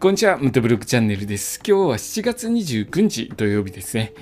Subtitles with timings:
[0.00, 1.58] こんにちは、ムトブロックチャンネルです。
[1.66, 4.12] 今日は7月29日土曜日ですね。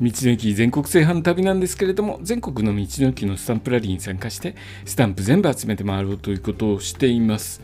[0.00, 4.56] 道の駅全国制覇の旅なんですけれども、全国の道の駅のスタンプラリーに参加して、
[4.86, 7.60] スタンプ全部集めて回ろうということをしています。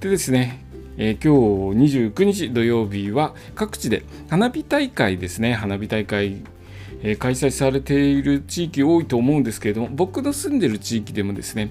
[0.00, 0.64] でですね、
[0.96, 6.38] えー、今日29日土曜日は各地で花火大会ですね、花火大会
[7.02, 11.70] えー、開催されている地域多いと思うんですけれども僕の住んでる地域でもですね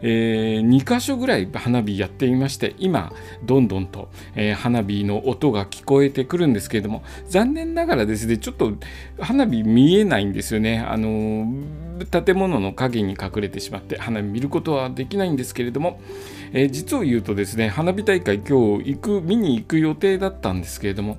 [0.00, 3.12] えー、2か所ぐらい花火やっていまして今
[3.42, 8.72] どんどんと、えー、花火の音が聞こえてくるんですけれども残念ながらですねちょっと
[9.18, 10.78] 花火見えないんですよね。
[10.78, 11.46] あの
[12.06, 16.00] 建物の影に隠れてしまって花火見ることはできないんですけれども、
[16.52, 21.18] えー、実を言うとですね花火大会今日行く見に行く予定だったんですけれども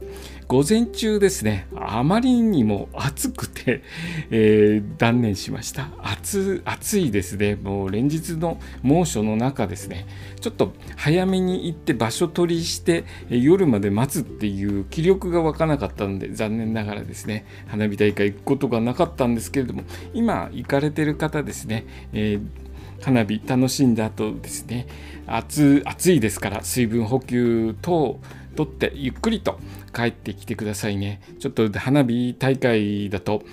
[0.50, 3.84] 午前中ですねあまりにも暑くて、
[4.32, 5.90] えー、断念しました。
[6.02, 7.56] 暑暑いですね。
[7.56, 10.08] もう連日の猛暑の中ですね
[10.42, 24.88] ちょっと早めに行って場所取りして夜まで待つっていう気力が湧かなかったので残念ながらですね花火大会行くことがなかったんですけれども今行かれてる方ですね、えー、花火楽しんだ後ですね
[25.28, 28.20] 暑暑いですから水分補給等
[28.56, 29.60] とってゆっくりと
[29.94, 31.22] 帰ってきてくださいね。
[31.40, 33.44] ちょっと花火大会だと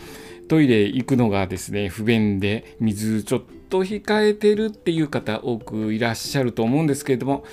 [0.49, 7.45] トイレ行くのがですね不便で水ちょっと控えてるっていう方多くいらっしゃると思うんですけれども、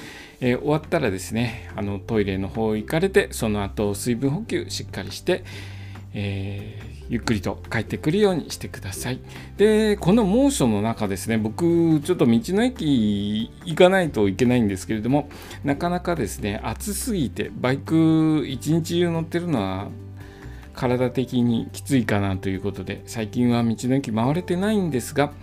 [0.41, 5.43] えー、終わったらですねあのトイレの方行かれてその後水分補給しっかりして、
[6.13, 9.19] えーゆっくりと帰ってくるようにしてください。
[9.57, 15.29] で、この猛暑の中ですね、僕、ちょっと道の駅行かないといけないんですけれども、
[15.63, 19.89] なかなかですね、暑すぎて、バイク一日中乗ってるのは
[20.73, 25.33] 体的にきついかなということで、最近は道の駅回れてないんですが、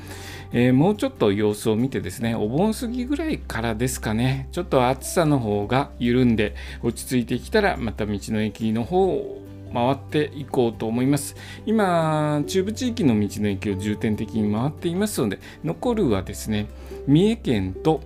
[0.52, 9.39] えー、もうちょっと様子を見てですね、お盆過ぎぐらいからですかね、ちょっと暑さの方が緩んで落ち着いてきたら、また道の駅の方を
[9.72, 11.36] 回っていこうと思います。
[11.66, 16.66] 今、中部地域の道の駅を重点的に回っていますので、残るはですね、
[17.06, 18.02] 三重県と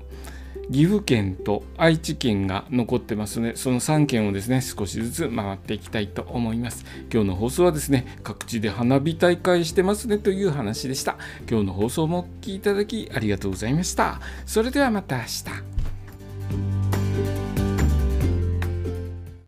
[0.70, 6.84] 岐阜県と愛知県が残ってますので、その3県をですね、少しずつ回っていきたいと思います。
[7.12, 11.16] 今日の放送はですね、各地で花火大会してますねという話でした。
[11.48, 14.20] 今日の放送もお聴きいただきありがとうございました。
[14.46, 15.73] それではまた明日。